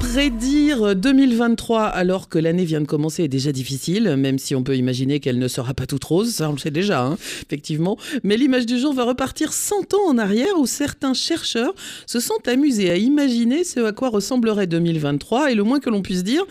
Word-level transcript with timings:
Prédire 0.00 0.94
2023 0.94 1.84
alors 1.84 2.28
que 2.28 2.38
l'année 2.38 2.64
vient 2.64 2.80
de 2.80 2.86
commencer 2.86 3.24
est 3.24 3.28
déjà 3.28 3.52
difficile, 3.52 4.16
même 4.16 4.38
si 4.38 4.54
on 4.54 4.62
peut 4.62 4.76
imaginer 4.76 5.18
qu'elle 5.18 5.38
ne 5.38 5.48
sera 5.48 5.74
pas 5.74 5.86
toute 5.86 6.04
rose, 6.04 6.30
ça 6.30 6.48
on 6.48 6.52
le 6.52 6.58
sait 6.58 6.70
déjà, 6.70 7.02
hein, 7.02 7.18
effectivement. 7.42 7.98
Mais 8.22 8.36
l'image 8.36 8.64
du 8.64 8.78
jour 8.78 8.94
va 8.94 9.04
repartir 9.04 9.52
100 9.52 9.94
ans 9.94 10.08
en 10.08 10.18
arrière 10.18 10.58
où 10.58 10.66
certains 10.66 11.14
chercheurs 11.14 11.74
se 12.06 12.20
sont 12.20 12.38
amusés 12.46 12.90
à 12.90 12.96
imaginer 12.96 13.64
ce 13.64 13.80
à 13.80 13.92
quoi 13.92 14.08
ressemblerait 14.08 14.68
2023 14.68 15.50
et 15.50 15.54
le 15.54 15.64
moins 15.64 15.80
que 15.80 15.90
l'on 15.90 16.02
puisse 16.02 16.22
dire, 16.22 16.44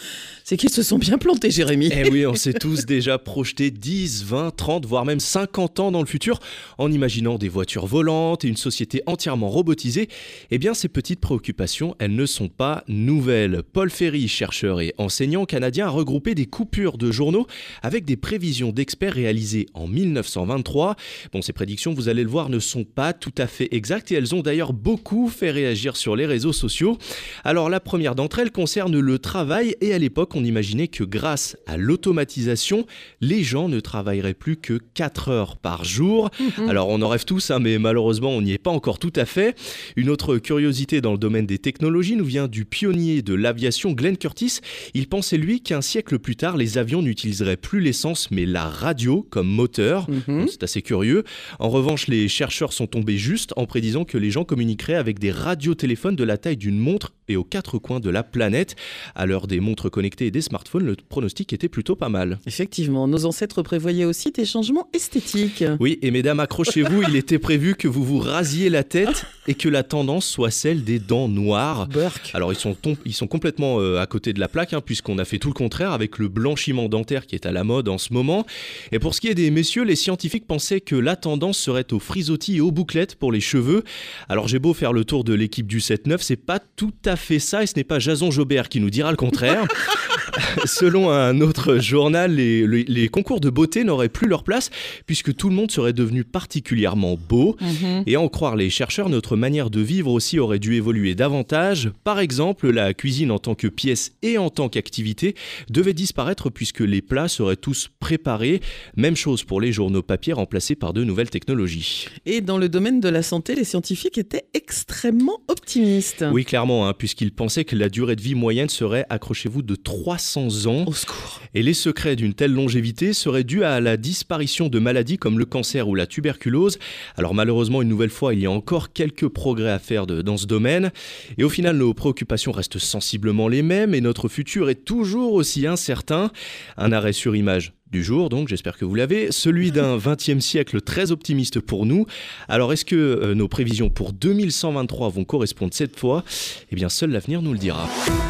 c'est 0.43 0.57
qu'ils 0.57 0.69
se 0.69 0.83
sont 0.83 0.97
bien 0.97 1.17
plantés, 1.17 1.49
Jérémy. 1.49 1.89
Eh 1.91 2.09
oui, 2.09 2.25
on 2.27 2.35
s'est 2.35 2.53
tous 2.53 2.85
déjà 2.85 3.17
projeté 3.17 3.71
10, 3.71 4.25
20, 4.25 4.55
30, 4.55 4.85
voire 4.85 5.05
même 5.05 5.19
50 5.19 5.79
ans 5.79 5.91
dans 5.91 6.01
le 6.01 6.07
futur 6.07 6.39
en 6.77 6.91
imaginant 6.91 7.37
des 7.37 7.49
voitures 7.49 7.85
volantes 7.85 8.43
et 8.43 8.49
une 8.49 8.57
société 8.57 9.03
entièrement 9.05 9.49
robotisée. 9.49 10.09
Eh 10.51 10.57
bien, 10.57 10.73
ces 10.73 10.89
petites 10.89 11.19
préoccupations, 11.19 11.95
elles 11.99 12.15
ne 12.15 12.25
sont 12.25 12.49
pas 12.49 12.83
nouvelles. 12.87 13.36
Paul 13.73 13.89
Ferry, 13.89 14.27
chercheur 14.27 14.81
et 14.81 14.93
enseignant 14.97 15.45
canadien, 15.45 15.87
a 15.87 15.89
regroupé 15.89 16.35
des 16.35 16.45
coupures 16.45 16.97
de 16.97 17.11
journaux 17.11 17.47
avec 17.83 18.05
des 18.05 18.17
prévisions 18.17 18.71
d'experts 18.71 19.13
réalisées 19.13 19.67
en 19.73 19.87
1923. 19.87 20.95
Bon, 21.33 21.41
ces 21.41 21.53
prédictions, 21.53 21.93
vous 21.93 22.09
allez 22.09 22.23
le 22.23 22.29
voir, 22.29 22.49
ne 22.49 22.59
sont 22.59 22.83
pas 22.83 23.13
tout 23.13 23.33
à 23.37 23.47
fait 23.47 23.67
exactes 23.71 24.11
et 24.11 24.15
elles 24.15 24.33
ont 24.35 24.41
d'ailleurs 24.41 24.73
beaucoup 24.73 25.29
fait 25.29 25.51
réagir 25.51 25.97
sur 25.97 26.15
les 26.15 26.25
réseaux 26.25 26.53
sociaux. 26.53 26.97
Alors, 27.43 27.69
la 27.69 27.79
première 27.79 28.15
d'entre 28.15 28.39
elles 28.39 28.51
concerne 28.51 28.99
le 28.99 29.19
travail 29.19 29.75
et 29.81 29.93
à 29.93 29.97
l'époque, 29.97 30.35
on 30.35 30.43
imaginait 30.43 30.87
que 30.87 31.03
grâce 31.03 31.57
à 31.65 31.77
l'automatisation, 31.77 32.85
les 33.21 33.43
gens 33.43 33.69
ne 33.69 33.79
travailleraient 33.79 34.33
plus 34.33 34.57
que 34.57 34.79
4 34.93 35.29
heures 35.29 35.57
par 35.57 35.83
jour. 35.83 36.29
Mhm. 36.39 36.69
Alors 36.69 36.89
on 36.89 37.01
en 37.01 37.09
rêve 37.09 37.25
tous, 37.25 37.51
hein, 37.51 37.59
mais 37.59 37.77
malheureusement 37.77 38.29
on 38.29 38.41
n'y 38.41 38.53
est 38.53 38.57
pas 38.57 38.71
encore 38.71 38.99
tout 38.99 39.13
à 39.15 39.25
fait. 39.25 39.55
Une 39.95 40.09
autre 40.09 40.37
curiosité 40.37 41.01
dans 41.01 41.11
le 41.11 41.17
domaine 41.17 41.45
des 41.45 41.57
technologies 41.57 42.15
nous 42.15 42.25
vient 42.25 42.47
du 42.47 42.65
pionnier 42.65 43.21
de 43.27 43.33
l'aviation 43.33 43.91
Glenn 43.91 44.17
Curtis. 44.17 44.59
Il 44.93 45.07
pensait 45.07 45.37
lui 45.37 45.61
qu'un 45.61 45.81
siècle 45.81 46.17
plus 46.17 46.37
tard, 46.37 46.55
les 46.55 46.77
avions 46.77 47.01
n'utiliseraient 47.01 47.57
plus 47.57 47.81
l'essence 47.81 48.31
mais 48.31 48.45
la 48.45 48.65
radio 48.65 49.27
comme 49.29 49.47
moteur. 49.47 50.09
Mhm. 50.09 50.47
C'est 50.47 50.63
assez 50.63 50.81
curieux. 50.81 51.23
En 51.59 51.69
revanche, 51.69 52.07
les 52.07 52.29
chercheurs 52.29 52.71
sont 52.71 52.87
tombés 52.87 53.17
juste 53.17 53.53
en 53.57 53.65
prédisant 53.65 54.05
que 54.05 54.17
les 54.17 54.31
gens 54.31 54.45
communiqueraient 54.45 54.95
avec 54.95 55.19
des 55.19 55.31
radiotéléphones 55.31 56.15
de 56.15 56.23
la 56.23 56.37
taille 56.37 56.57
d'une 56.57 56.79
montre 56.79 57.13
et 57.27 57.35
aux 57.35 57.43
quatre 57.43 57.77
coins 57.77 57.99
de 57.99 58.09
la 58.09 58.23
planète. 58.23 58.75
À 59.13 59.25
l'heure 59.25 59.47
des 59.47 59.59
montres 59.59 59.91
connectées 59.91 60.31
des 60.31 60.41
smartphones, 60.41 60.85
le 60.85 60.95
pronostic 60.95 61.51
était 61.51 61.67
plutôt 61.67 61.95
pas 61.95 62.09
mal. 62.09 62.39
Effectivement, 62.45 63.07
nos 63.07 63.25
ancêtres 63.25 63.61
prévoyaient 63.61 64.05
aussi 64.05 64.31
des 64.31 64.45
changements 64.45 64.87
esthétiques. 64.93 65.65
Oui, 65.81 65.99
et 66.01 66.11
mesdames, 66.11 66.39
accrochez-vous, 66.39 67.03
il 67.09 67.15
était 67.17 67.39
prévu 67.39 67.75
que 67.75 67.89
vous 67.89 68.05
vous 68.05 68.19
rasiez 68.19 68.69
la 68.69 68.83
tête 68.83 69.25
et 69.47 69.55
que 69.55 69.69
la 69.69 69.83
tendance 69.83 70.25
soit 70.25 70.51
celle 70.51 70.83
des 70.83 70.99
dents 70.99 71.27
noires. 71.27 71.87
Alors 72.33 72.51
ils 72.51 72.57
sont, 72.57 72.75
ils 73.05 73.13
sont 73.13 73.27
complètement 73.27 73.79
euh, 73.79 73.99
à 73.99 74.05
côté 74.05 74.33
de 74.33 74.39
la 74.39 74.47
plaque, 74.47 74.73
hein, 74.73 74.81
puisqu'on 74.81 75.17
a 75.17 75.25
fait 75.25 75.39
tout 75.39 75.47
le 75.47 75.53
contraire 75.53 75.91
avec 75.91 76.17
le 76.17 76.27
blanchiment 76.27 76.89
dentaire 76.89 77.25
qui 77.25 77.35
est 77.35 77.45
à 77.45 77.51
la 77.51 77.63
mode 77.63 77.87
en 77.87 77.97
ce 77.97 78.13
moment. 78.13 78.45
Et 78.91 78.99
pour 78.99 79.15
ce 79.15 79.21
qui 79.21 79.27
est 79.27 79.35
des 79.35 79.51
messieurs, 79.51 79.83
les 79.83 79.95
scientifiques 79.95 80.47
pensaient 80.47 80.81
que 80.81 80.95
la 80.95 81.15
tendance 81.15 81.57
serait 81.57 81.91
aux 81.93 81.99
frisottis 81.99 82.57
et 82.57 82.61
aux 82.61 82.71
bouclettes 82.71 83.15
pour 83.15 83.31
les 83.31 83.41
cheveux. 83.41 83.83
Alors 84.29 84.47
j'ai 84.47 84.59
beau 84.59 84.73
faire 84.73 84.93
le 84.93 85.05
tour 85.05 85.23
de 85.23 85.33
l'équipe 85.33 85.67
du 85.67 85.79
7-9, 85.79 86.17
c'est 86.19 86.35
pas 86.35 86.59
tout 86.59 86.93
à 87.05 87.15
fait 87.15 87.39
ça, 87.39 87.63
et 87.63 87.67
ce 87.67 87.73
n'est 87.75 87.83
pas 87.83 87.99
Jason 87.99 88.31
Jobert 88.31 88.69
qui 88.69 88.79
nous 88.79 88.89
dira 88.89 89.11
le 89.11 89.17
contraire. 89.17 89.65
Selon 90.65 91.11
un 91.11 91.41
autre 91.41 91.77
journal, 91.79 92.35
les, 92.35 93.09
concours 93.09 93.39
de 93.39 93.49
beauté 93.49 93.83
n'auraient 93.83 94.09
plus 94.09 94.27
leur 94.27 94.43
place 94.43 94.69
puisque 95.05 95.35
tout 95.35 95.49
le 95.49 95.55
monde 95.55 95.71
serait 95.71 95.93
devenu 95.93 96.23
particulièrement 96.23 97.17
beau. 97.17 97.55
Mhm. 97.61 98.03
Et 98.05 98.15
à 98.15 98.21
en 98.21 98.27
croire 98.27 98.55
les 98.55 98.69
chercheurs, 98.69 99.09
notre 99.09 99.35
manière 99.35 99.69
de 99.69 99.81
vivre 99.81 100.11
aussi 100.11 100.39
aurait 100.39 100.59
dû 100.59 100.75
évoluer 100.75 101.15
davantage. 101.15 101.91
Par 102.03 102.19
exemple, 102.19 102.69
la 102.69 102.93
cuisine 102.93 103.31
en 103.31 103.39
tant 103.39 103.55
que 103.55 103.67
pièce 103.67 104.13
et 104.21 104.37
en 104.37 104.49
tant 104.49 104.69
qu'activité 104.69 105.35
devait 105.69 105.93
disparaître 105.93 106.49
puisque 106.49 106.81
les 106.81 107.01
plats 107.01 107.27
seraient 107.27 107.55
tous 107.55 107.89
préparés. 107.99 108.61
Même 108.95 109.15
chose 109.15 109.43
pour 109.43 109.61
les 109.61 109.71
journaux 109.71 110.01
papier 110.01 110.33
remplacés 110.33 110.75
par 110.75 110.93
de 110.93 111.03
nouvelles 111.03 111.29
technologies. 111.29 112.07
Et 112.25 112.41
dans 112.41 112.57
le 112.57 112.69
domaine 112.69 112.99
de 112.99 113.09
la 113.09 113.23
santé, 113.23 113.55
les 113.55 113.63
scientifiques 113.63 114.17
étaient 114.17 114.45
extrêmement 114.53 115.39
optimistes. 115.47 116.25
Oui, 116.31 116.45
clairement, 116.45 116.87
hein, 116.87 116.93
puisqu'ils 116.93 117.33
pensaient 117.33 117.65
que 117.65 117.75
la 117.75 117.89
durée 117.89 118.15
de 118.15 118.21
vie 118.21 118.35
moyenne 118.35 118.69
serait, 118.69 119.05
accrochez-vous, 119.09 119.61
de 119.61 119.75
300 119.75 120.26
ans. 120.35 120.85
Au 120.85 120.93
secours. 120.93 121.41
Et 121.53 121.63
les 121.63 121.73
secrets 121.73 122.15
d'une 122.15 122.33
telle 122.33 122.53
longévité 122.53 123.13
seraient 123.13 123.43
dus 123.43 123.63
à 123.63 123.79
la 123.79 123.97
disparition 123.97 124.67
de 124.67 124.79
maladies 124.79 125.17
comme 125.17 125.39
le 125.39 125.45
cancer 125.45 125.87
ou 125.87 125.95
la 125.95 126.07
tuberculose. 126.07 126.79
Alors 127.15 127.33
malheureusement, 127.33 127.81
une 127.81 127.89
nouvelle 127.89 128.09
fois, 128.09 128.33
il 128.33 128.41
y 128.41 128.45
a 128.45 128.51
encore 128.51 128.91
quelques 128.91 129.27
progrès 129.27 129.71
à 129.71 129.79
faire 129.79 130.07
dans 130.07 130.37
ce 130.37 130.45
domaine. 130.45 130.91
Et 131.37 131.43
au 131.43 131.49
final, 131.49 131.77
nos 131.77 131.93
préoccupations 131.93 132.51
restent 132.51 132.79
sensiblement 132.79 133.47
les 133.47 133.61
mêmes 133.61 133.93
et 133.93 134.01
notre 134.01 134.27
futur 134.27 134.69
est 134.69 134.83
toujours 134.83 135.33
aussi 135.33 135.67
incertain. 135.67 136.31
Un 136.77 136.91
arrêt 136.91 137.13
sur 137.13 137.35
image 137.35 137.73
du 137.91 138.03
jour, 138.03 138.29
donc 138.29 138.47
j'espère 138.47 138.77
que 138.77 138.85
vous 138.85 138.95
l'avez, 138.95 139.31
celui 139.31 139.71
d'un 139.71 139.97
20e 139.97 140.39
siècle 140.39 140.81
très 140.81 141.11
optimiste 141.11 141.59
pour 141.59 141.85
nous. 141.85 142.05
Alors 142.47 142.73
est-ce 142.73 142.85
que 142.85 142.95
euh, 142.95 143.35
nos 143.35 143.47
prévisions 143.47 143.89
pour 143.89 144.13
2123 144.13 145.09
vont 145.09 145.23
correspondre 145.23 145.73
cette 145.73 145.97
fois? 145.97 146.23
Eh 146.71 146.75
bien 146.75 146.89
seul 146.89 147.11
l'avenir 147.11 147.41
nous 147.41 147.53
le 147.53 147.59
dira. 147.59 147.87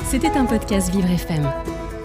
C'était 0.10 0.30
un 0.30 0.46
podcast 0.46 0.92
Vivre 0.92 1.10
FM. 1.10 1.87